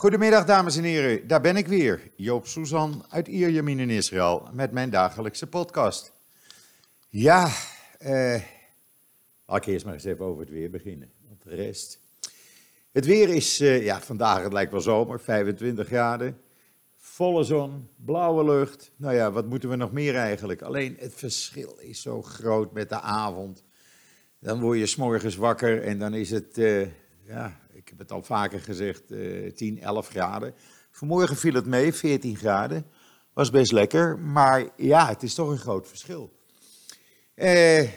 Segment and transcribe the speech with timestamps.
[0.00, 1.26] Goedemiddag, dames en heren.
[1.26, 6.12] Daar ben ik weer, Joop Suzan uit Ierjemien in Israël, met mijn dagelijkse podcast.
[7.08, 7.50] Ja,
[7.98, 8.42] eh,
[9.46, 11.10] laat ik eerst maar eens even over het weer beginnen.
[11.28, 12.00] Want de rest.
[12.92, 16.40] Het weer is, eh, ja, vandaag het lijkt wel zomer, 25 graden.
[16.96, 18.90] Volle zon, blauwe lucht.
[18.96, 20.62] Nou ja, wat moeten we nog meer eigenlijk?
[20.62, 23.64] Alleen het verschil is zo groot met de avond.
[24.38, 26.86] Dan word je s'morgens wakker en dan is het, eh,
[27.22, 30.54] ja, ik heb het al vaker gezegd, eh 10, 11 graden.
[30.90, 32.86] Vanmorgen viel het mee, 14 graden.
[33.32, 36.32] Was best lekker, maar ja, het is toch een groot verschil.
[37.34, 37.88] Eh,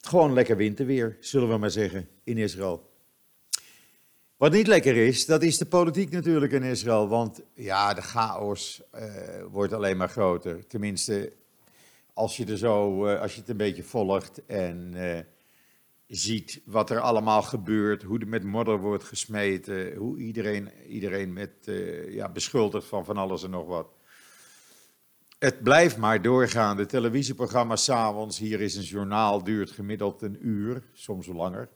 [0.00, 2.90] gewoon lekker winterweer, zullen we maar zeggen, in Israël.
[4.36, 7.08] Wat niet lekker is, dat is de politiek natuurlijk in Israël.
[7.08, 9.06] Want ja, de chaos eh,
[9.50, 10.66] wordt alleen maar groter.
[10.66, 11.32] Tenminste,
[12.12, 15.24] als je, er zo, eh, als je het een beetje volgt en eh,
[16.08, 18.02] ziet wat er allemaal gebeurt.
[18.02, 19.94] Hoe er met modder wordt gesmeten.
[19.94, 23.88] Hoe iedereen, iedereen met, eh, ja, beschuldigd van van alles en nog wat.
[25.38, 26.76] Het blijft maar doorgaan.
[26.76, 31.68] De televisieprogramma's s'avonds, hier is een journaal, duurt gemiddeld een uur, soms langer.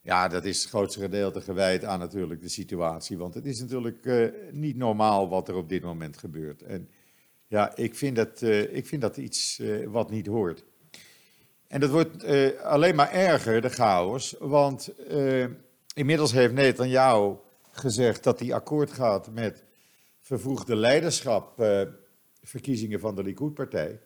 [0.00, 3.18] Ja, dat is het grootste gedeelte gewijd aan natuurlijk de situatie.
[3.18, 6.62] Want het is natuurlijk eh, niet normaal wat er op dit moment gebeurt.
[6.62, 6.88] En
[7.46, 10.64] ja, ik vind dat, eh, ik vind dat iets wat niet hoort.
[11.74, 14.34] En dat wordt eh, alleen maar erger, de chaos.
[14.38, 15.44] Want eh,
[15.94, 17.34] inmiddels heeft Netanyahu
[17.70, 19.64] gezegd dat hij akkoord gaat met
[20.18, 21.80] vervroegde leiderschap, eh,
[23.00, 24.00] van de Likud-partij.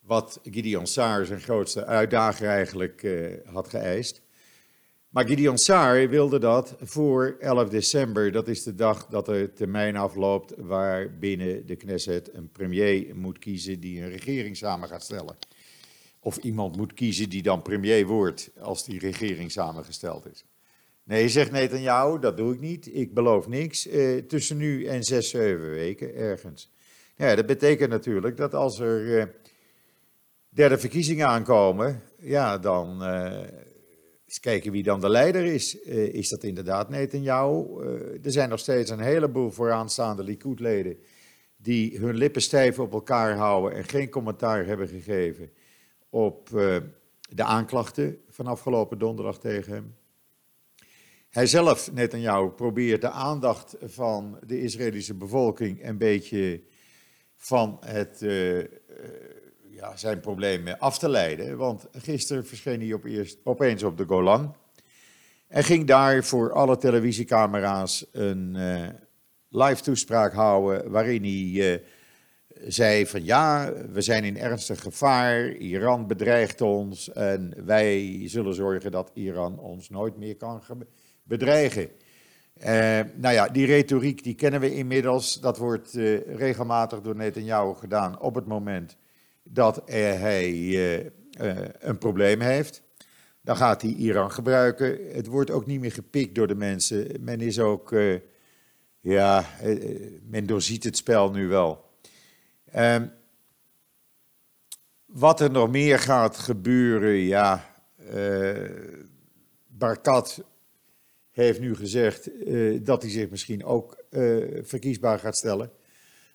[0.00, 3.06] Wat Gideon Saar, zijn grootste uitdager, eigenlijk
[3.44, 4.22] had geëist.
[5.08, 8.32] Maar Gideon Saar wilde dat voor 11 december.
[8.32, 13.80] Dat is de dag dat de termijn afloopt waarbinnen de Knesset een premier moet kiezen
[13.80, 15.36] die een regering samen gaat stellen.
[16.26, 20.44] Of iemand moet kiezen die dan premier wordt als die regering samengesteld is.
[21.04, 22.94] Nee, zegt Netanyahu, dat doe ik niet.
[22.94, 23.86] Ik beloof niks.
[23.86, 26.72] Eh, tussen nu en zes, zeven weken ergens.
[27.16, 29.26] Ja, dat betekent natuurlijk dat als er eh,
[30.48, 33.48] derde verkiezingen aankomen, ja, dan eh,
[34.26, 35.82] eens kijken wie dan de leider is.
[35.82, 37.64] Eh, is dat inderdaad Netanyahu?
[37.80, 40.98] Eh, er zijn nog steeds een heleboel vooraanstaande Likud-leden
[41.56, 45.50] die hun lippen stijf op elkaar houden en geen commentaar hebben gegeven
[46.16, 46.76] op eh,
[47.30, 49.94] de aanklachten van afgelopen donderdag tegen hem.
[51.28, 56.62] Hij zelf, Netanyahu, probeert de aandacht van de Israëlische bevolking een beetje
[57.34, 58.66] van het, eh, eh,
[59.70, 61.56] ja, zijn problemen af te leiden.
[61.56, 64.56] Want gisteren verscheen hij op eerst, opeens op de Golan.
[65.48, 68.56] En ging daar voor alle televisiecamera's een
[69.48, 70.90] live toespraak houden.
[70.90, 71.82] waarin hij
[72.66, 75.48] zei: van ja, we zijn in ernstig gevaar.
[75.48, 77.12] Iran bedreigt ons.
[77.12, 80.86] En wij zullen zorgen dat Iran ons nooit meer kan ge-
[81.22, 81.88] bedreigen.
[82.56, 85.40] Eh, nou ja, die retoriek die kennen we inmiddels.
[85.40, 88.96] Dat wordt eh, regelmatig door Netanyahu gedaan op het moment
[89.42, 91.12] dat eh, hij
[91.78, 92.82] een probleem heeft.
[93.40, 94.98] Dan gaat hij Iran gebruiken.
[95.12, 97.06] Het wordt ook niet meer gepikt door de mensen.
[97.20, 97.94] Men is ook,
[99.00, 99.44] ja,
[100.22, 101.85] men doorziet het spel nu wel.
[102.70, 103.06] Ehm,
[105.04, 109.04] wat er nog meer gaat gebeuren, ja, eh
[109.66, 110.44] Barkat
[111.30, 115.70] heeft nu gezegd eh, dat hij zich misschien ook eh, verkiesbaar gaat stellen.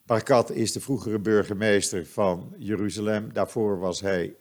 [0.06, 3.34] Barkat is de vroegere burgemeester van Jeruzalem.
[3.34, 4.36] Daarvoor was hij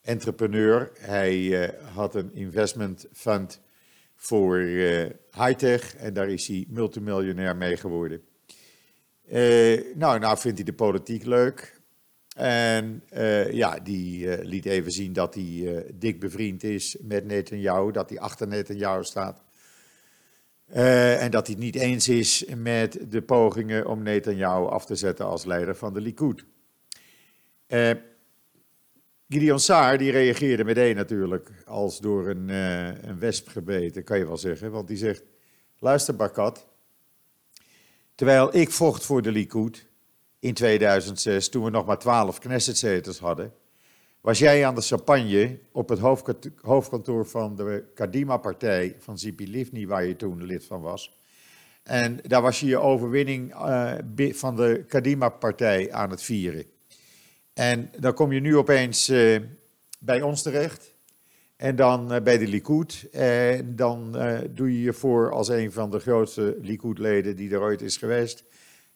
[0.00, 0.90] entrepreneur.
[0.98, 3.60] Hij had een investment fund
[4.14, 4.58] voor
[5.30, 8.27] high-tech en daar is hij multimiljonair mee geworden.
[9.28, 11.80] Eh, nou, nou vindt hij de politiek leuk.
[12.36, 17.92] En eh, ja, die eh, liet even zien dat hij dik bevriend is met Netanyahu,
[17.92, 19.42] dat hij achter Netanyahu staat.
[20.68, 25.26] En dat hij het niet eens is met de pogingen om Netanyahu af te zetten
[25.26, 26.44] als leider van de Likud.
[29.28, 32.48] Gideon Saar die reageerde meteen natuurlijk als door een,
[33.08, 34.70] een wesp gebeten, kan je wel zeggen.
[34.70, 35.22] Want die zegt,
[35.78, 36.67] luister Barkat,
[38.18, 39.86] terwijl ik vocht voor de Likud
[40.38, 43.52] in 2006, toen we nog maar 12 Knessetzetels hadden,
[44.20, 49.86] was jij aan de champagne op het hoofdkant- hoofdkantoor van de Kadima-partij van Zipi Livni,
[49.86, 51.20] waar je toen lid van was.
[51.82, 53.94] En daar was je je overwinning eh,
[54.32, 56.64] van de Kadima-partij aan het vieren.
[57.54, 59.40] En dan kom je nu opeens eh,
[59.98, 60.94] bij ons terecht.
[61.58, 63.08] En dan eh, bij de Likud.
[63.12, 67.60] En dan eh, doe je je voor als een van de grootste Likud-leden die er
[67.60, 68.44] ooit is geweest.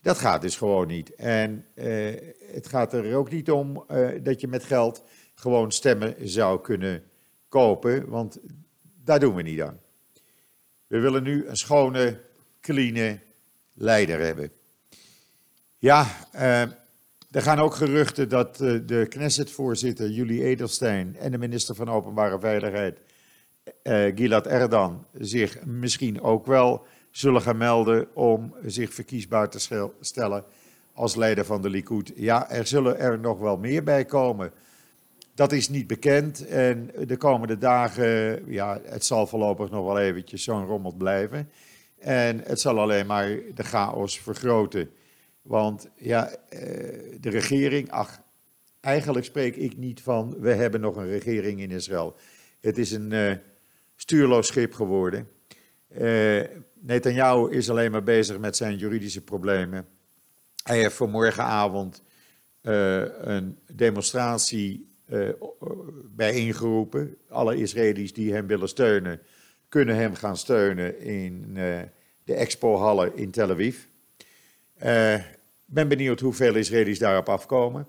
[0.02, 1.14] Dat gaat dus gewoon niet.
[1.14, 2.14] En eh,
[2.52, 5.04] het gaat er ook niet om eh, dat je met geld
[5.34, 7.02] gewoon stemmen zou kunnen
[7.48, 8.38] kopen, want
[9.04, 9.80] daar doen we niet aan.
[10.86, 12.20] We willen nu een schone
[12.60, 13.20] clean
[13.74, 14.52] leider hebben.
[15.78, 16.62] Ja, uh,
[17.32, 22.40] er gaan ook geruchten dat uh, de Knesset-voorzitter Julie Edelstein en de minister van Openbare
[22.40, 22.98] Veiligheid
[23.82, 30.44] uh, Gilad Erdan zich misschien ook wel zullen gaan melden om zich verkiesbaar te stellen
[30.92, 32.12] als leider van de Likud.
[32.16, 34.52] Ja, er zullen er nog wel meer bij komen.
[35.34, 40.44] Dat is niet bekend en de komende dagen, ja, het zal voorlopig nog wel eventjes
[40.44, 41.50] zo'n rommel blijven.
[41.98, 44.90] En het zal alleen maar de chaos vergroten.
[45.42, 46.60] Want ja, eh,
[47.20, 48.22] de regering, ach,
[48.80, 52.16] eigenlijk spreek ik niet van we hebben nog een regering in Israël.
[52.60, 53.32] Het is een uh,
[53.96, 55.28] stuurloos schip geworden.
[55.98, 56.42] Uh,
[56.80, 59.86] Netanyahu is alleen maar bezig met zijn juridische problemen.
[60.62, 62.02] Hij heeft voor morgenavond
[62.62, 64.88] een demonstratie
[66.04, 67.16] bijeengeroepen.
[67.28, 69.20] Alle Israëli's die hem willen steunen,
[69.68, 71.54] kunnen hem gaan steunen in
[72.24, 73.84] de expohallen in Tel Aviv.
[74.82, 77.86] Ik ben benieuwd hoeveel Israëli's daarop afkomen.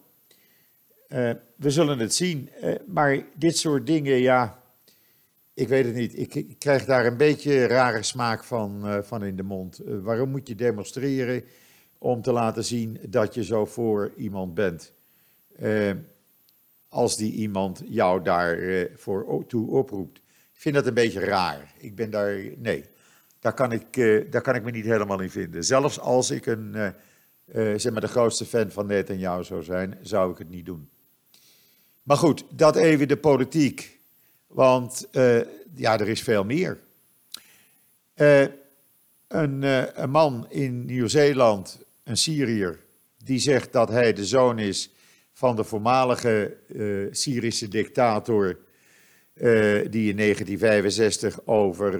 [1.55, 2.49] we zullen het zien.
[2.85, 4.63] maar dit soort dingen, ja,
[5.53, 6.17] ik weet het niet.
[6.17, 9.81] Ik, ik, krijg daar een beetje rare smaak van, van in de mond.
[9.85, 11.43] Waarom moet je demonstreren
[11.97, 14.93] om te laten zien dat je zo voor iemand bent?
[16.89, 20.17] Als die iemand jou daarvoor toe oproept.
[20.53, 21.73] Ik vind dat een beetje raar.
[21.77, 22.37] Ik ben daar.
[22.57, 22.85] Nee,
[23.43, 23.93] daar kan ik,
[24.31, 25.63] daar kan ik me niet helemaal in vinden.
[25.63, 26.93] Zelfs als ik een,
[27.51, 30.89] zeg maar de grootste fan van Netanyahu zou zijn, zou ik het niet doen.
[32.03, 33.99] Maar goed, dat even de politiek.
[34.47, 35.07] Want
[35.75, 36.79] ja, er is veel meer.
[38.13, 38.53] Een,
[39.27, 42.79] een, man in Nieuw-Zeeland, een Syriër,
[43.23, 44.93] die zegt dat hij de zoon is
[45.33, 46.57] van de voormalige
[47.11, 48.57] Syrische dictator
[49.89, 51.97] die in 1965 over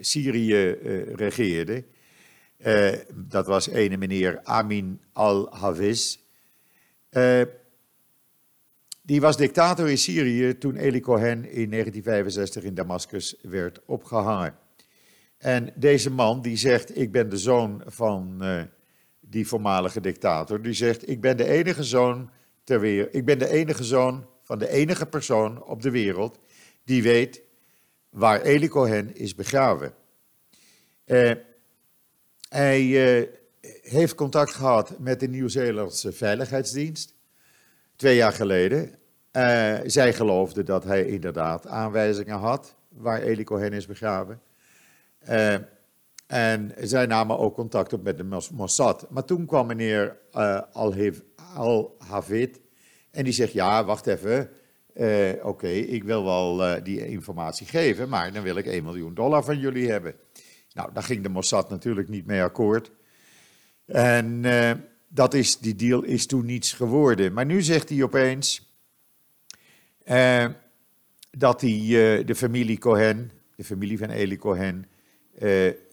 [0.00, 0.76] Syrië
[1.14, 1.84] regeerde.
[3.14, 6.18] dat was ene meneer Amin al-Hafiz.
[9.02, 14.54] Die was dictator in Syrië toen Eli Cohen in 1965 in Damascus werd opgehangen.
[15.38, 18.42] En deze man die zegt, ik ben de zoon van
[19.20, 20.62] die voormalige dictator.
[20.62, 22.30] Die zegt, ik ben de enige zoon
[22.64, 23.14] ter wereld.
[23.14, 26.38] Ik ben de enige zoon van de enige persoon op de wereld
[26.84, 27.42] die weet
[28.12, 29.94] waar Eli Cohen is begraven.
[31.06, 31.32] Uh,
[32.48, 33.28] hij uh,
[33.82, 37.14] heeft contact gehad met de Nieuw-Zeelandse Veiligheidsdienst
[37.96, 38.88] twee jaar geleden.
[39.32, 44.40] Uh, zij geloofde dat hij inderdaad aanwijzingen had waar Eli Cohen is begraven.
[46.26, 49.10] En zij namen ook contact op met de Mossad.
[49.10, 50.16] Maar toen kwam meneer
[51.54, 52.60] Al-Havid
[53.10, 54.50] en die zegt, ja, wacht even,
[54.94, 59.44] oké, okay, ik wil wel die informatie geven, maar dan wil ik 1 miljoen dollar
[59.44, 60.14] van jullie hebben.
[60.72, 62.90] Nou, daar ging de Mossad natuurlijk niet mee akkoord.
[63.86, 64.42] En
[65.08, 67.32] dat is, die deal is toen niets geworden.
[67.32, 68.70] Maar nu zegt hij opeens
[71.30, 74.86] dat hij de familie Cohen, de familie van Eli Cohen,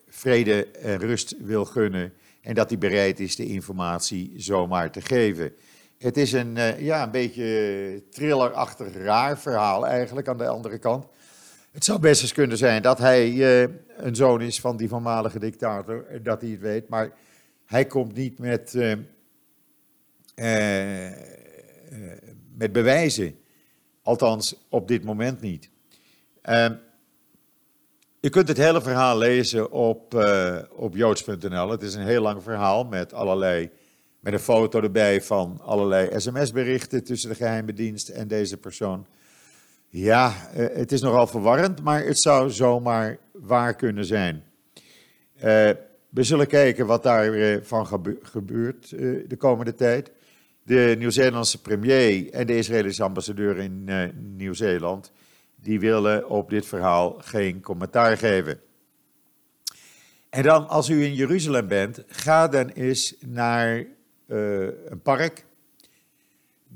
[0.07, 2.13] vrede en rust wil gunnen.
[2.41, 5.53] En dat hij bereid is de informatie zomaar te geven.
[5.99, 11.05] Het is een, ja, een beetje thrillerachtig raar verhaal eigenlijk aan de andere kant.
[11.71, 13.43] Het zou best eens kunnen zijn dat hij
[13.97, 16.89] een zoon is van die voormalige dictator, dat hij het weet.
[16.89, 17.11] Maar
[17.65, 18.73] hij komt niet met,
[22.57, 23.39] met bewijzen.
[24.03, 25.69] Althans, op dit moment niet.
[28.19, 30.13] je kunt het hele verhaal lezen op,
[30.71, 31.69] op joods.nl.
[31.69, 33.71] Het is een heel lang verhaal met allerlei.
[34.19, 39.05] Met een foto erbij van allerlei sms-berichten tussen de geheime dienst en deze persoon.
[39.89, 44.43] Ja, het is nogal verwarrend, maar het zou zomaar waar kunnen zijn.
[46.09, 50.11] We zullen kijken wat daarvan eh, gebeurt eh, de komende tijd.
[50.63, 55.11] De Nieuw-Zeelandse premier en de Israëlische ambassadeur in eh, Nieuw-Zeeland,
[55.55, 58.59] die willen op dit verhaal geen commentaar geven.
[60.29, 63.85] En dan, als u in Jeruzalem bent, ga dan eens naar
[64.29, 65.45] een park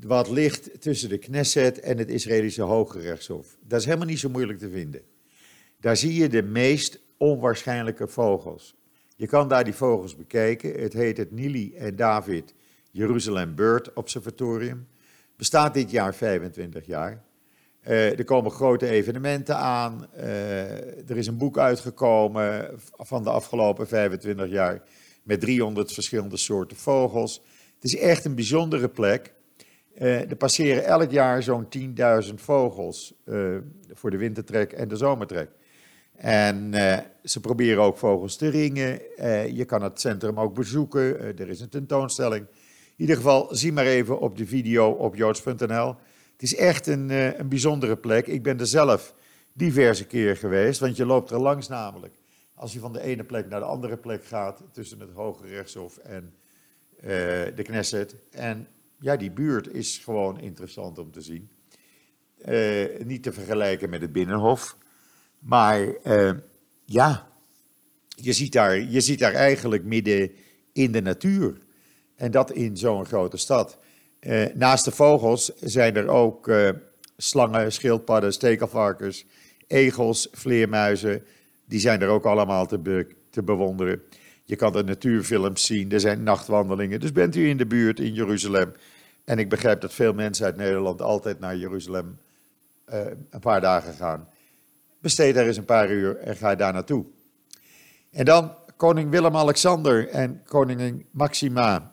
[0.00, 3.56] wat ligt tussen de Knesset en het Israëlische Hoge Rechtshof.
[3.66, 5.02] Dat is helemaal niet zo moeilijk te vinden.
[5.80, 8.74] Daar zie je de meest onwaarschijnlijke vogels.
[9.16, 10.80] Je kan daar die vogels bekijken.
[10.80, 12.54] Het heet het Nili en David
[12.90, 14.86] Jeruzalem Bird Observatorium.
[15.36, 17.22] Bestaat dit jaar 25 jaar.
[17.88, 20.06] Uh, er komen grote evenementen aan.
[20.16, 24.82] Uh, er is een boek uitgekomen van de afgelopen 25 jaar
[25.24, 27.42] met 300 verschillende soorten vogels.
[27.74, 29.32] Het is echt een bijzondere plek.
[29.98, 31.66] Uh, er passeren elk jaar zo'n
[32.28, 33.14] 10.000 vogels
[33.92, 35.50] voor de wintertrek en de zomertrek.
[36.16, 39.16] En eh, ze proberen ook vogels te ringen.
[39.16, 41.20] Eh, je kan het centrum ook bezoeken.
[41.20, 42.46] Eh, er is een tentoonstelling.
[42.96, 45.96] In ieder geval, zie maar even op de video op joods.nl.
[46.32, 48.26] Het is echt een, een bijzondere plek.
[48.26, 49.14] Ik ben er zelf
[49.52, 52.14] diverse keer geweest, want je loopt er langs namelijk.
[52.64, 55.96] Als je van de ene plek naar de andere plek gaat, tussen het Hoge Rechtshof
[55.96, 56.34] en
[57.54, 58.16] de Knesset.
[58.30, 58.68] En
[58.98, 61.50] ja, die buurt is gewoon interessant om te zien.
[63.06, 64.76] niet te vergelijken met het Binnenhof.
[65.38, 66.32] Maar uh,
[66.84, 67.28] ja,
[68.06, 70.32] je ziet, daar, je ziet daar eigenlijk midden
[70.72, 71.58] in de natuur.
[72.16, 73.78] En dat in zo'n grote stad.
[74.54, 76.52] Naast de vogels zijn er ook
[77.16, 79.26] slangen, schildpadden, stekelvarkens,
[79.66, 81.24] egels, vleermuizen.
[81.64, 84.02] Die zijn er ook allemaal te, te bewonderen.
[84.44, 87.00] Je kan de natuurfilms zien, er zijn nachtwandelingen.
[87.00, 88.72] Dus bent u in de buurt in Jeruzalem.
[89.24, 92.18] En ik begrijp dat veel mensen uit Nederland altijd naar Jeruzalem
[93.30, 94.28] een paar dagen gaan.
[95.00, 97.04] Besteed daar eens een paar uur en ga daar naartoe.
[98.10, 101.92] En dan koning Willem-Alexander en koningin Maxima.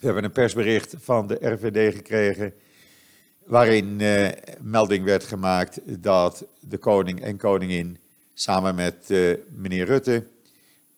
[0.00, 2.54] We hebben een persbericht van de RVD gekregen.
[3.44, 4.28] Waarin eh,
[4.60, 7.98] melding werd gemaakt dat de koning en koningin
[8.40, 10.26] samen met eh, meneer Rutte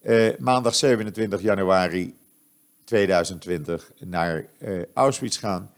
[0.00, 2.14] eh, maandag 27 januari
[2.84, 5.72] 2020 naar eh, Auschwitz gaan.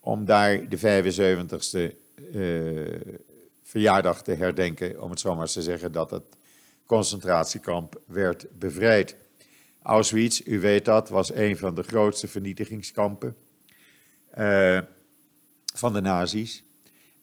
[0.00, 2.02] Om daar de 75ste
[3.62, 6.24] verjaardag te herdenken, om het zo maar te zeggen, dat het
[6.86, 9.16] concentratiekamp werd bevrijd.
[9.82, 13.36] Auschwitz, u weet dat, was een van de grootste vernietigingskampen
[14.38, 14.80] uh,
[15.74, 16.62] van de nazi's.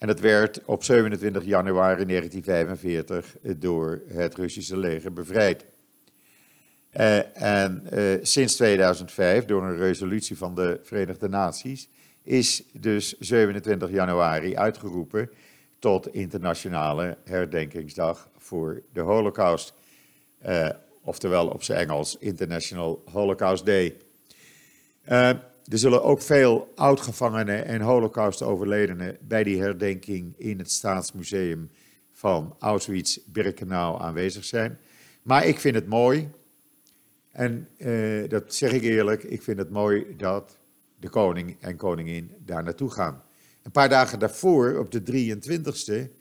[0.02, 5.66] En het werd op 27 januari 1945 door het Russische leger bevrijd.
[6.98, 11.90] Uh, en uh, sinds 2005, door een resolutie van de Verenigde Naties,
[12.24, 15.30] is dus 27 januari uitgeroepen
[15.80, 19.74] tot internationale herdenkingsdag voor de Holocaust.
[20.46, 20.70] Uh,
[21.02, 23.96] oftewel op zijn Engels International Holocaust Day.
[25.72, 31.70] Er zullen ook veel oudgevangenen en Holocaust-overledenen bij die herdenking in het Staatsmuseum
[32.12, 34.80] van Auschwitz-Birkenau aanwezig zijn.
[35.22, 36.30] Maar ik vind het mooi,
[37.32, 40.58] en uh, dat zeg ik eerlijk, ik vind het mooi dat
[41.00, 43.24] de koning en koningin daar naartoe gaan.
[43.64, 46.12] Een paar dagen daarvoor, op de 23e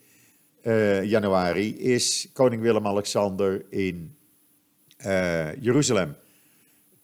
[0.62, 4.16] uh, januari, is koning Willem-Alexander in
[5.06, 6.14] uh, Jeruzalem.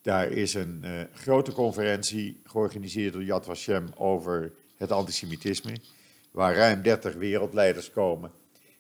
[0.07, 5.77] Daar is een uh, grote conferentie georganiseerd door Yad Vashem over het antisemitisme,
[6.31, 8.31] waar ruim 30 wereldleiders komen.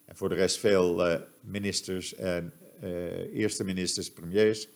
[0.04, 2.52] En voor de rest veel ministers en
[3.32, 4.68] eerste ministers, premiers.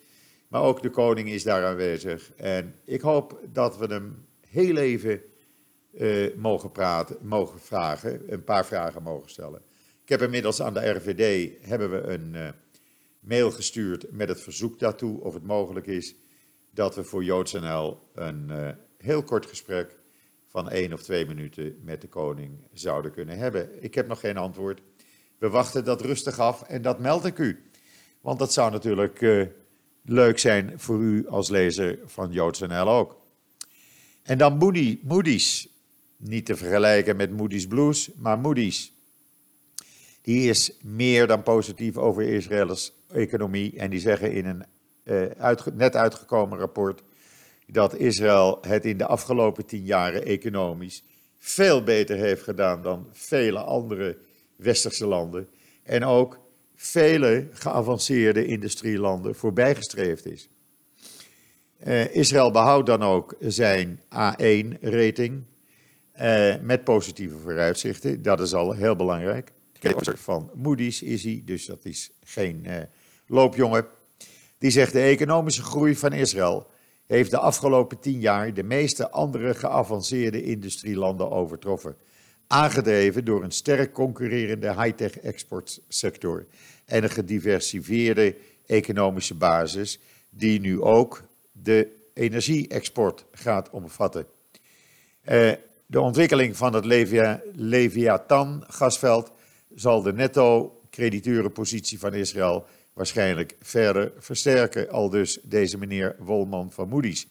[0.48, 2.32] Maar ook de koning is daar aanwezig.
[2.36, 5.22] En ik hoop dat we hem heel even
[6.36, 9.62] mogen, praten, mogen vragen, een paar vragen mogen stellen.
[10.02, 12.54] Ik heb inmiddels aan de RVD hebben we een
[13.20, 16.14] mail gestuurd met het verzoek daartoe of het mogelijk is
[16.80, 19.96] dat we voor JoodsNL een uh, heel kort gesprek
[20.46, 23.82] van één of twee minuten met de koning zouden kunnen hebben.
[23.82, 24.80] Ik heb nog geen antwoord.
[25.38, 27.70] We wachten dat rustig af en dat meld ik u.
[28.20, 29.48] Want dat zou natuurlijk
[30.04, 33.16] leuk zijn voor u als lezer van JoodsNL ook.
[34.22, 35.68] En dan Moody, Moody's.
[36.16, 38.92] Niet te vergelijken met Moody's Blues, maar Moody's.
[40.22, 43.76] Die is meer dan positief over Israëls economie.
[43.76, 44.64] En die zeggen in een
[45.04, 47.02] uh, net uitgekomen rapport
[47.66, 51.04] dat Israël het in de afgelopen tien jaren economisch
[51.38, 54.18] veel beter heeft gedaan dan vele andere
[54.56, 55.48] westerse landen.
[55.82, 56.38] En ook
[56.74, 60.48] vele geavanceerde industrielanden voorbijgestreefd is.
[61.86, 65.42] Uh, Israël behoudt dan ook zijn A1-rating.
[66.20, 68.22] Uh, met positieve vooruitzichten.
[68.22, 69.52] Dat is al heel belangrijk.
[70.14, 72.76] Van Moody's is hij, dus dat is geen uh,
[73.26, 73.86] loopjongen.
[74.60, 76.66] Die zegt de economische groei van Israël
[77.06, 81.96] heeft de afgelopen tien jaar de meeste andere geavanceerde industrielanden overtroffen.
[82.46, 86.46] Aangedreven door een sterk concurrerende high-tech exportsector
[86.84, 88.36] en een gediversifieerde
[88.66, 89.98] economische basis
[90.30, 94.26] die nu ook de energie-export gaat omvatten.
[95.24, 95.52] Uh,
[95.86, 96.84] de ontwikkeling van het
[97.54, 99.32] Leviathan-gasveld
[99.74, 102.66] zal de netto-crediteurenpositie van Israël
[103.00, 107.26] waarschijnlijk verder versterken, al dus deze meneer Wolman van Moody's.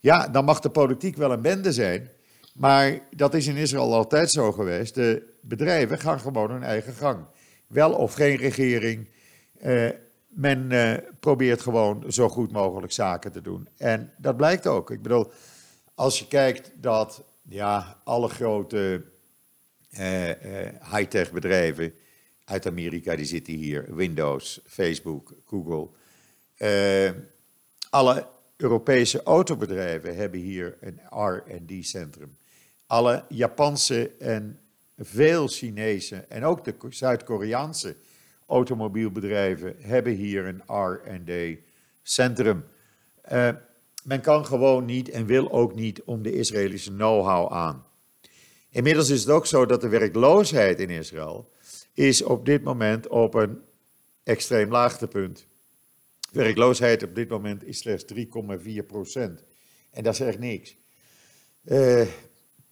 [0.00, 2.10] Ja, dan mag de politiek wel een bende zijn,
[2.52, 4.94] maar dat is in Israël altijd zo geweest.
[4.94, 7.24] De bedrijven gaan gewoon hun eigen gang.
[7.66, 9.08] Wel of geen regering,
[9.60, 9.88] eh,
[10.28, 13.68] men eh, probeert gewoon zo goed mogelijk zaken te doen.
[13.76, 14.90] En dat blijkt ook.
[14.90, 15.30] Ik bedoel,
[15.94, 19.04] als je kijkt dat ja, alle grote
[19.90, 20.30] eh,
[20.92, 21.94] high-tech bedrijven
[22.44, 23.94] uit Amerika, die zitten hier.
[23.94, 25.88] Windows, Facebook, Google.
[26.58, 27.10] Uh,
[27.90, 32.36] alle Europese autobedrijven hebben hier een RD-centrum.
[32.86, 34.58] Alle Japanse en
[34.98, 37.96] veel Chinese en ook de Zuid-Koreaanse
[38.46, 42.64] automobielbedrijven hebben hier een RD-centrum.
[43.32, 43.48] Uh,
[44.04, 47.84] men kan gewoon niet en wil ook niet om de Israëlische know-how aan.
[48.70, 51.52] Inmiddels is het ook zo dat de werkloosheid in Israël
[51.94, 53.58] is op dit moment op een
[54.22, 55.46] extreem laagtepunt.
[56.32, 59.44] Werkloosheid op dit moment is slechts 3,4 procent.
[59.90, 60.76] En dat is echt niks.
[61.64, 62.00] Uh,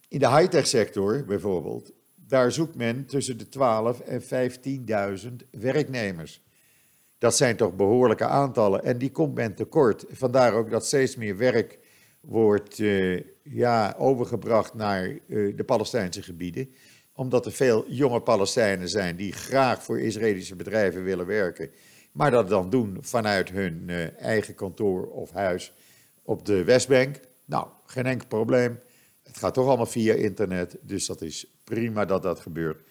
[0.09, 4.23] in de high-tech sector bijvoorbeeld, daar zoekt men tussen de 12 en
[5.21, 6.43] 15.000 werknemers.
[7.19, 10.05] Dat zijn toch behoorlijke aantallen en die komt men tekort.
[10.11, 11.79] Vandaar ook dat steeds meer werk
[12.21, 16.75] wordt uh, ja, overgebracht naar uh, de Palestijnse gebieden.
[17.15, 21.71] Omdat er veel jonge Palestijnen zijn die graag voor Israëlische bedrijven willen werken.
[22.13, 25.73] Maar dat dan doen vanuit hun uh, eigen kantoor of huis
[26.23, 27.21] op de Westbank.
[27.45, 28.81] Nou, geen enkel probleem.
[29.23, 32.83] Het gaat toch allemaal via internet, dus dat is prima dat dat gebeurt.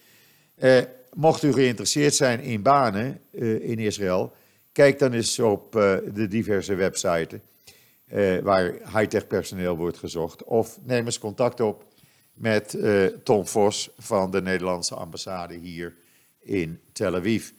[0.55, 0.81] Eh,
[1.13, 4.33] mocht u geïnteresseerd zijn in banen uh, in Israël,
[4.71, 5.71] kijk dan eens op
[6.13, 7.39] de diverse websites
[8.43, 10.43] waar high-tech personeel wordt gezocht.
[10.43, 11.90] Of neem eens contact op
[12.41, 12.77] met
[13.23, 15.95] Tom Vos van de Nederlandse ambassade hier
[16.39, 17.49] in Tel Aviv.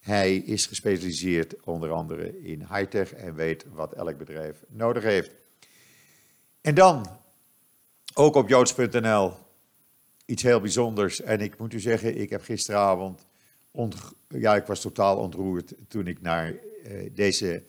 [0.00, 5.30] Hij is gespecialiseerd onder andere in high-tech en weet wat elk bedrijf nodig heeft.
[6.60, 7.06] En dan,
[8.14, 9.32] ook op joods.nl,
[10.24, 11.20] iets heel bijzonders.
[11.20, 13.26] En ik moet u zeggen, ik heb gisteravond,
[14.28, 17.62] ja, ik was totaal ontroerd toen ik naar uh, deze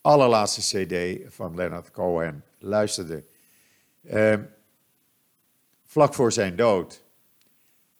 [0.00, 3.24] allerlaatste CD van Leonard Cohen luisterde.
[4.02, 4.34] Uh,
[5.94, 7.04] vlak voor zijn dood,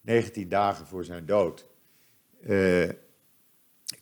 [0.01, 1.67] 19 dagen voor zijn dood,
[2.41, 2.91] uh,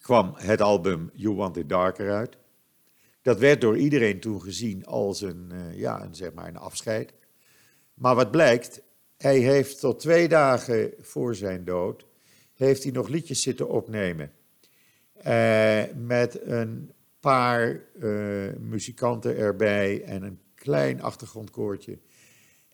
[0.00, 2.36] kwam het album You Want It Darker uit.
[3.22, 7.12] Dat werd door iedereen toen gezien als een, uh, ja, een, zeg maar een afscheid.
[7.94, 8.82] Maar wat blijkt,
[9.16, 12.06] hij heeft tot twee dagen voor zijn dood,
[12.54, 14.32] heeft hij nog liedjes zitten opnemen.
[15.26, 17.80] Uh, met een paar
[18.58, 21.98] muzikanten erbij en een klein achtergrondkoortje.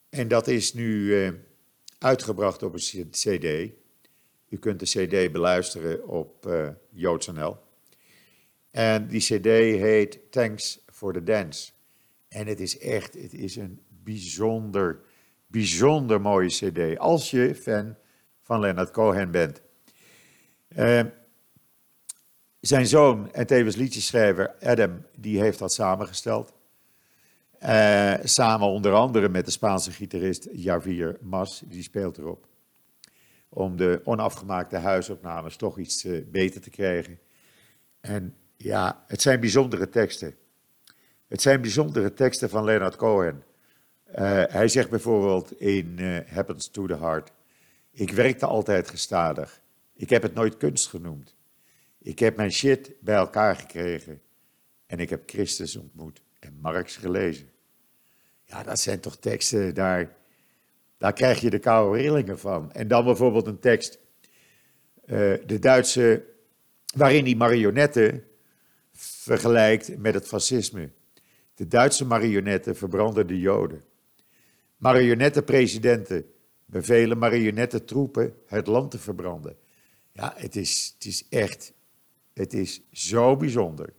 [0.08, 1.30] En dat is nu uh,
[1.98, 3.72] uitgebracht op een cd.
[4.48, 7.56] U kunt de cd beluisteren op uh, JoodsNL.
[8.70, 11.72] En die cd heet Thanks for the Dance.
[12.28, 15.00] En het is echt, het is een bijzonder
[15.48, 16.98] bijzonder mooie CD.
[16.98, 17.96] Als je fan
[18.42, 19.62] van Leonard Cohen bent.
[20.76, 21.00] Uh,
[22.60, 26.52] zijn zoon en tevens liedjeschrijver Adam, die heeft dat samengesteld.
[27.62, 32.46] Uh, samen onder andere met de Spaanse gitarist Javier Mas, die speelt erop.
[33.48, 37.18] Om de onafgemaakte huisopnames toch iets uh, beter te krijgen.
[38.00, 40.34] En ja, het zijn bijzondere teksten.
[41.28, 43.42] Het zijn bijzondere teksten van Leonard Cohen.
[44.10, 44.14] Uh,
[44.46, 47.32] hij zegt bijvoorbeeld in Happens to the Heart:
[47.90, 49.60] Ik werkte altijd gestadig.
[49.94, 51.34] Ik heb het nooit kunst genoemd.
[51.98, 54.20] Ik heb mijn shit bij elkaar gekregen.
[54.86, 57.50] En ik heb Christus ontmoet en Marx gelezen.
[58.44, 60.16] Ja, dat zijn toch teksten, daar,
[60.96, 62.72] daar krijg je de koude rillingen van.
[62.72, 63.98] En dan bijvoorbeeld een tekst,
[65.06, 66.24] uh, de Duitse,
[66.94, 68.24] waarin die marionetten
[68.92, 70.90] vergelijkt met het fascisme.
[71.54, 73.84] De Duitse marionetten verbranden de Joden.
[74.76, 76.32] Marionettenpresidenten
[76.66, 79.56] bevelen marionettentroepen het land te verbranden.
[80.12, 81.72] Ja, het is, het is echt,
[82.32, 83.92] het is zo bijzonder.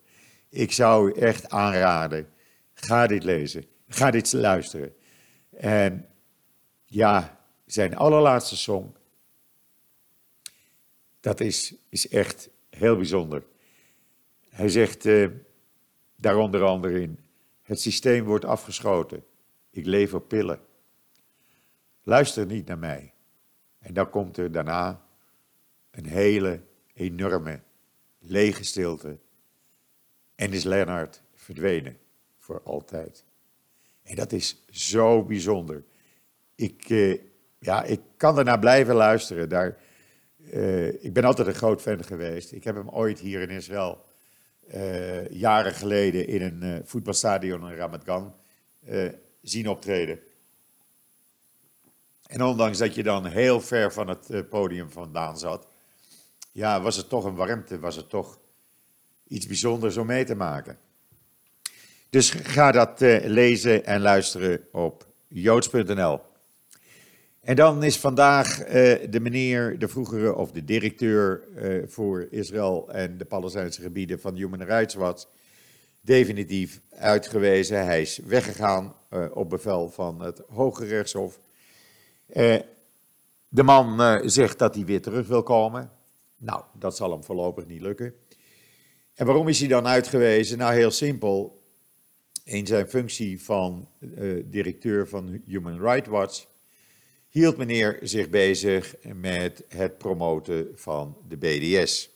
[0.50, 2.30] Ik zou echt aanraden,
[2.74, 4.96] ga dit lezen, ga dit luisteren.
[5.50, 6.10] En
[6.86, 8.96] ja, zijn allerlaatste song,
[11.20, 13.44] dat is, is echt heel bijzonder.
[14.50, 15.30] Hij zegt uh,
[16.16, 17.20] daar onder andere in,
[17.62, 19.24] het systeem wordt afgeschoten,
[19.70, 20.60] ik leef op pillen.
[22.04, 23.14] Luister niet naar mij.
[23.80, 25.06] En dan komt er daarna
[25.92, 26.62] een hele
[26.94, 27.62] enorme
[28.20, 29.20] lege stilte.
[30.40, 31.98] En is Lennart verdwenen
[32.38, 33.24] voor altijd.
[34.04, 35.84] En dat is zo bijzonder.
[36.56, 37.18] Ik, eh,
[37.60, 39.50] ja, ik kan ernaar blijven luisteren.
[39.50, 39.78] Daar,
[40.54, 42.52] uh, ik ben altijd een groot fan geweest.
[42.52, 44.06] Ik heb hem ooit hier in Israël
[44.74, 48.36] uh, jaren geleden in een voetbalstadion in Ramat Gan
[49.42, 50.20] zien optreden.
[52.26, 55.68] En ondanks dat je dan heel ver van het eh, podium vandaan zat,
[56.52, 58.40] ja, was het toch een warmte, was het toch
[59.30, 60.78] iets bijzonders om mee te maken.
[62.10, 66.20] Dus ga dat uh, lezen en luisteren op joods.nl.
[67.42, 68.74] En dan is vandaag eh,
[69.10, 74.36] de meneer, de vroegere of de directeur eh, voor Israël en de Palestijnse gebieden van
[74.36, 75.26] Human Rights Watch
[76.02, 77.86] definitief uitgewezen.
[77.86, 78.96] Hij is weggegaan
[79.34, 81.40] op bevel van het Hoge Rechtshof.
[83.48, 85.92] de man zegt dat hij weer terug wil komen.
[86.38, 88.14] Nou, dat zal hem voorlopig niet lukken.
[89.20, 90.58] En waarom is hij dan uitgewezen?
[90.58, 91.62] Nou, heel simpel.
[92.44, 93.88] In zijn functie van
[94.46, 96.46] directeur van Human Rights Watch
[97.30, 102.10] hield meneer zich bezig met het promoten van de BDS.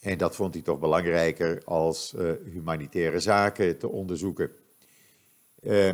[0.00, 4.50] En dat vond hij toch belangrijker als uh, humanitaire zaken te onderzoeken.
[5.62, 5.90] Uh,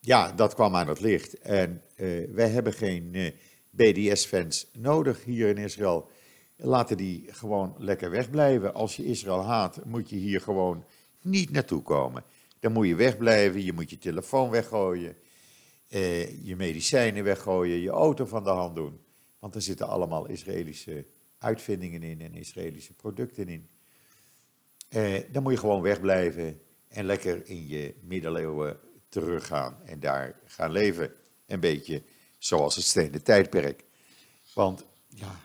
[0.00, 1.38] ja, dat kwam aan het licht.
[1.38, 1.82] En
[2.30, 3.34] wij hebben geen
[3.70, 6.10] BDS-fans nodig hier in Israël.
[6.56, 8.74] Laten die gewoon lekker wegblijven.
[8.74, 10.84] Als je Israël haat, moet je hier gewoon
[11.20, 12.24] niet naartoe komen.
[12.60, 15.16] Dan moet je wegblijven, je moet je telefoon weggooien
[15.92, 19.00] eh, je medicijnen weggooien, je auto van de hand doen.
[19.38, 21.06] Want er zitten allemaal Israëlische
[21.38, 23.68] uitvindingen in en Israëlische producten in.
[24.88, 30.72] Eh, dan moet je gewoon wegblijven en lekker in je middeleeuwen teruggaan en daar gaan
[30.72, 31.12] leven.
[31.46, 32.02] Een beetje
[32.38, 33.84] zoals het stenen tijdperk.
[34.54, 35.40] Want ja,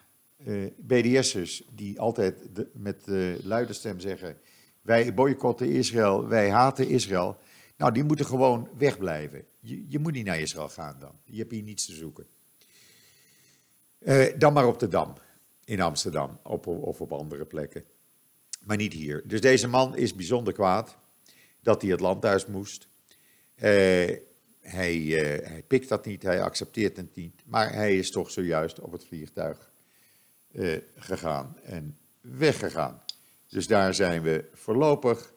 [0.78, 2.36] BDS'ers die altijd
[2.74, 4.38] met de luide stem zeggen:
[4.82, 7.38] wij boycotten Israël, wij haten Israël.
[7.78, 9.46] Nou, die moeten gewoon wegblijven.
[9.60, 11.12] Je, je moet niet naar Israël gaan dan.
[11.24, 12.26] Je hebt hier niets te zoeken.
[14.00, 15.14] Uh, dan maar op de Dam
[15.66, 17.84] in Amsterdam op, of op andere plekken.
[18.64, 19.24] Maar niet hier.
[19.26, 20.98] Dus deze man is bijzonder kwaad
[21.62, 22.88] dat hij het landhuis moest.
[23.56, 23.64] Uh,
[24.62, 24.96] hij,
[25.44, 27.42] hij pikt dat niet, hij accepteert het niet.
[27.46, 29.72] Maar hij is toch zojuist op het vliegtuig
[30.96, 33.02] gegaan en weggegaan.
[33.48, 35.34] Dus daar zijn we voorlopig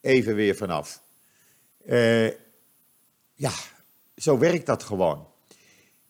[0.00, 1.02] even weer vanaf.
[1.86, 2.26] Uh,
[3.34, 3.52] ja,
[4.16, 5.28] zo werkt dat gewoon.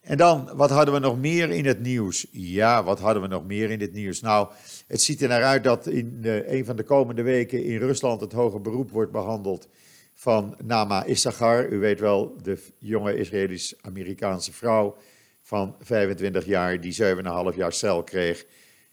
[0.00, 2.26] En dan, wat hadden we nog meer in het nieuws?
[2.30, 4.20] Ja, wat hadden we nog meer in het nieuws?
[4.20, 4.48] Nou,
[4.86, 8.32] het ziet er naar uit dat in een van de komende weken in Rusland het
[8.32, 9.68] hoger beroep wordt behandeld
[10.14, 11.68] van Nama Issachar.
[11.68, 14.96] U weet wel, de jonge Israëlisch-Amerikaanse vrouw
[15.50, 16.96] van 25 jaar die
[17.52, 18.46] 7,5 jaar cel kreeg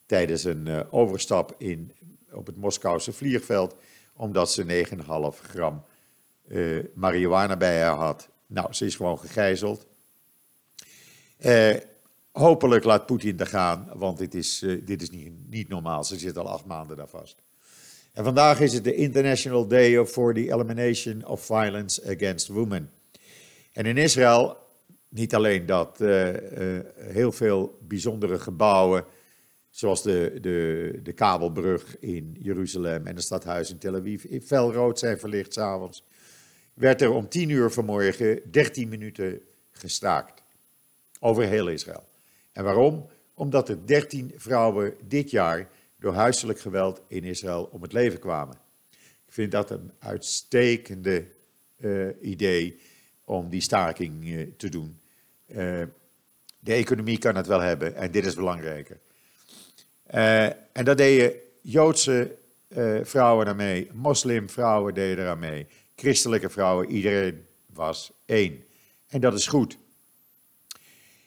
[0.05, 1.91] tijdens een uh, overstap in,
[2.31, 3.75] op het Moskouse vliegveld,
[4.15, 5.83] omdat ze 9,5 gram
[6.47, 8.29] uh, marihuana bij haar had.
[8.47, 9.85] Nou, ze is gewoon gegijzeld.
[11.39, 11.75] Uh,
[12.31, 16.03] hopelijk laat Poetin er gaan, want dit is, dit is niet, niet normaal.
[16.03, 17.35] Ze zit al acht maanden daar vast.
[18.13, 22.91] En vandaag is het de International Day for the Elimination of Violence Against Women.
[23.71, 24.65] En in Israël,
[25.09, 26.29] niet alleen dat, uh,
[26.95, 29.05] heel veel bijzondere gebouwen,
[29.69, 35.19] zoals de, de, de kabelbrug in Jeruzalem en het stadhuis in Tel Aviv, felrood zijn
[35.19, 36.03] verlicht s'avonds
[36.77, 39.41] werd er om tien uur vanmorgen 13 minuten
[39.71, 40.43] gestaakt.
[41.19, 42.03] Over heel Israël.
[42.51, 43.09] En waarom?
[43.33, 48.57] Omdat er 13 vrouwen dit jaar door huiselijk geweld in Israël om het leven kwamen.
[49.25, 51.25] Ik vind dat een uitstekende
[51.79, 52.79] uh, idee
[53.27, 54.99] om die staking uh, te doen.
[55.47, 55.83] Uh,
[56.59, 58.99] de economie kan het wel hebben en dit is belangrijker.
[60.71, 62.35] en dat deden Joodse
[63.03, 68.63] vrouwen daarmee, moslimvrouwen deden eraan mee christelijke vrouwen, iedereen was één.
[69.07, 69.77] En dat is goed.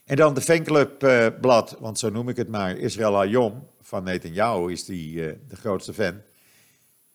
[0.05, 4.85] En dan de fanclubblad, want zo noem ik het maar, Israël Hayom van Netanyahu is
[4.85, 5.15] die
[5.49, 6.23] de grootste fan.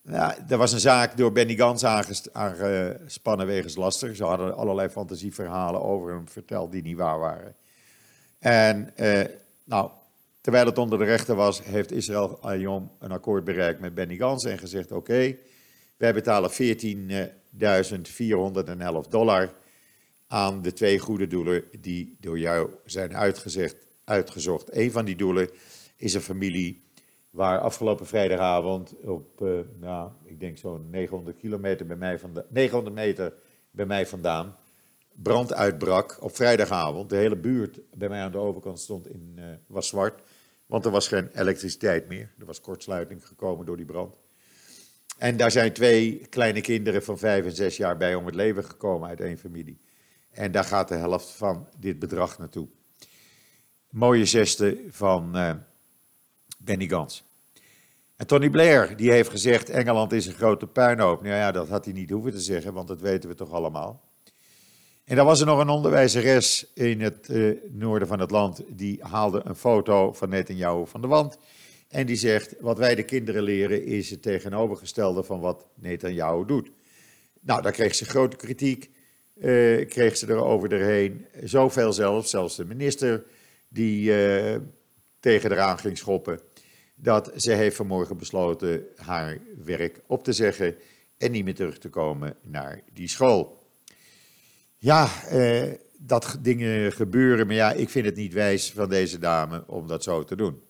[0.08, 1.84] Nou, er was een zaak door Benny Gans
[2.32, 4.16] aangespannen wegens laster.
[4.16, 7.54] Ze hadden allerlei fantasieverhalen over hem verteld die niet waar waren.
[8.38, 9.22] En uh,
[9.64, 9.90] nou,
[10.40, 14.44] terwijl het onder de rechter was, heeft Israël Hayom een akkoord bereikt met Benny Gans
[14.44, 15.36] en gezegd: oké,
[15.96, 17.12] wij betalen 14
[17.50, 19.52] 1411 dollar
[20.26, 24.76] aan de twee goede doelen die door jou zijn uitgezegd, uitgezocht.
[24.76, 25.50] Een van die doelen
[25.96, 26.84] is een familie
[27.36, 32.94] waar afgelopen vrijdagavond op, uh, nou, ik denk zo'n 900 kilometer bij mij vandaan, 900
[32.94, 33.32] meter
[33.70, 34.56] bij mij vandaan,
[35.14, 37.10] brand uitbrak op vrijdagavond.
[37.10, 40.22] De hele buurt bij mij aan de overkant stond in, uh, was zwart,
[40.66, 42.32] want er was geen elektriciteit meer.
[42.38, 44.18] Er was kortsluiting gekomen door die brand.
[45.18, 48.64] En daar zijn twee kleine kinderen van vijf en zes jaar bij om het leven
[48.64, 49.80] gekomen uit één familie.
[50.30, 52.68] En daar gaat de helft van dit bedrag naartoe.
[53.90, 55.54] Mooie zesde van uh,
[56.58, 57.25] Benny Gans.
[58.16, 61.22] En Tony Blair, die heeft gezegd, Engeland is een grote puinhoop.
[61.22, 64.04] Nou ja, dat had hij niet hoeven te zeggen, want dat weten we toch allemaal.
[65.04, 68.98] En dan was er nog een onderwijzeres in het uh, noorden van het land, die
[69.02, 71.38] haalde een foto van Netanyahu van de wand.
[71.88, 76.70] En die zegt, wat wij de kinderen leren is het tegenovergestelde van wat Netanyahu doet.
[77.40, 78.90] Nou, daar kreeg ze grote kritiek.
[79.34, 81.26] uh, kreeg ze er over erheen.
[81.44, 83.24] Zoveel zelfs, zelfs de minister
[83.68, 84.56] die uh,
[85.20, 86.40] tegen eraan ging schoppen.
[86.98, 90.76] Dat ze heeft vanmorgen besloten haar werk op te zeggen
[91.18, 93.64] en niet meer terug te komen naar die school.
[94.76, 99.64] Ja, uh, dat dingen gebeuren, maar ja, ik vind het niet wijs van deze dame
[99.66, 100.62] om dat zo te doen.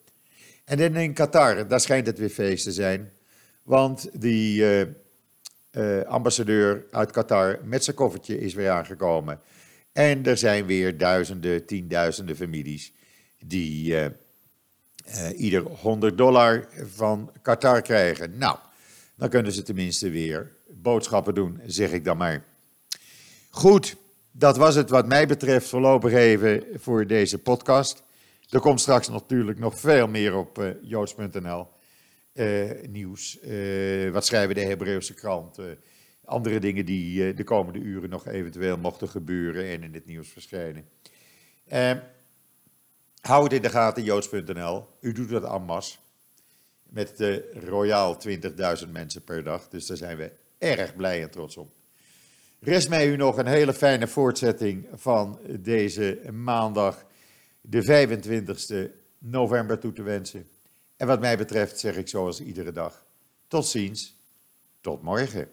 [0.65, 3.13] En dan in Qatar, daar schijnt het weer feest te zijn,
[3.63, 4.63] want die
[5.71, 9.41] uh, ambassadeur uit Qatar met zijn koffertje is weer aangekomen.
[9.93, 12.93] En er zijn weer duizenden, tienduizenden families
[13.39, 13.95] die
[15.09, 18.39] uh, uh, ieder 100 dollar van Qatar krijgen.
[18.39, 18.59] Nou,
[19.15, 22.45] dan kunnen ze tenminste weer boodschappen doen, zeg ik dan maar.
[23.51, 23.97] Goed,
[24.33, 28.03] dat was het wat mij betreft voorlopig even voor deze podcast.
[28.51, 31.67] Er komt straks natuurlijk nog veel meer op joods.nl.
[32.35, 33.39] Uh, nieuws.
[33.43, 35.79] Uh, wat schrijven de Hebreeuwse kranten?
[36.27, 40.29] andere dingen die uh, de komende uren nog eventueel mochten gebeuren en in het nieuws
[40.29, 40.89] verschijnen.
[43.27, 44.87] Hou het in de gaten, joods.nl.
[45.01, 45.99] U doet dat masse.
[46.83, 48.17] Met de royaal
[48.85, 49.69] 20.000 mensen per dag.
[49.69, 51.73] Dus daar zijn we erg blij en trots op.
[52.61, 57.05] Rest mij u nog een hele fijne voortzetting van deze maandag,
[57.61, 58.09] de
[58.91, 60.49] 25e november, toe te wensen.
[60.97, 63.05] En wat mij betreft zeg ik zoals iedere dag:
[63.49, 64.17] tot ziens,
[64.81, 65.49] tot morgen.